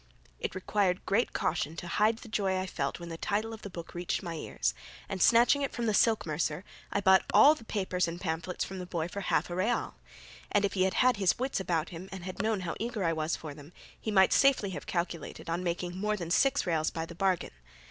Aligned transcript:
It 0.39 0.55
required 0.55 1.05
great 1.05 1.31
caution 1.31 1.75
to 1.75 1.87
hide 1.87 2.17
the 2.17 2.27
joy 2.27 2.57
I 2.57 2.65
felt 2.65 2.99
when 2.99 3.09
the 3.09 3.19
title 3.19 3.53
of 3.53 3.61
the 3.61 3.69
book 3.69 3.93
reached 3.93 4.23
my 4.23 4.33
ears, 4.33 4.73
and 5.07 5.21
snatching 5.21 5.61
it 5.61 5.73
from 5.73 5.85
the 5.85 5.93
silk 5.93 6.25
mercer, 6.25 6.63
I 6.91 7.01
bought 7.01 7.23
all 7.35 7.53
the 7.53 7.63
papers 7.63 8.07
and 8.07 8.19
pamphlets 8.19 8.65
from 8.65 8.79
the 8.79 8.87
boy 8.87 9.07
for 9.07 9.21
half 9.21 9.51
a 9.51 9.55
real; 9.55 9.93
and 10.51 10.65
if 10.65 10.73
he 10.73 10.85
had 10.85 10.95
had 10.95 11.17
his 11.17 11.37
wits 11.37 11.59
about 11.59 11.89
him 11.89 12.09
and 12.11 12.23
had 12.23 12.41
known 12.41 12.61
how 12.61 12.73
eager 12.79 13.03
I 13.03 13.13
was 13.13 13.35
for 13.35 13.53
them, 13.53 13.73
he 14.01 14.09
might 14.09 14.33
have 14.33 14.39
safely 14.39 14.71
calculated 14.87 15.51
on 15.51 15.63
making 15.63 15.95
more 15.99 16.17
than 16.17 16.31
six 16.31 16.65
reals 16.65 16.89
by 16.89 17.05
the 17.05 17.13
bargain. 17.13 17.51